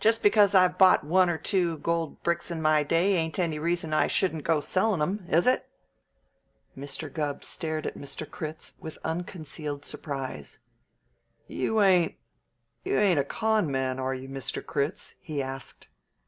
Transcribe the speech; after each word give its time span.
Just 0.00 0.24
because 0.24 0.56
I've 0.56 0.76
bought 0.76 1.04
one 1.04 1.30
or 1.30 1.38
two 1.38 1.76
gold 1.78 2.20
bricks 2.24 2.50
in 2.50 2.60
my 2.60 2.82
day 2.82 3.12
ain't 3.14 3.38
any 3.38 3.60
reason 3.60 3.94
I 3.94 4.08
shouldn't 4.08 4.42
go 4.42 4.60
to 4.60 4.66
sellin' 4.66 5.00
'em, 5.00 5.26
is 5.28 5.46
it?" 5.46 5.70
Mr. 6.76 7.08
Gubb 7.14 7.44
stared 7.44 7.86
at 7.86 7.94
Mr. 7.96 8.28
Critz 8.28 8.74
with 8.80 8.98
unconcealed 9.04 9.84
surprise. 9.84 10.58
"You 11.46 11.80
ain't, 11.80 12.16
you 12.84 12.98
ain't 12.98 13.20
a 13.20 13.24
con' 13.24 13.70
man, 13.70 14.00
are 14.00 14.14
you, 14.14 14.28
Mr. 14.28 14.66
Critz?" 14.66 15.14
he 15.20 15.40
asked. 15.40 15.86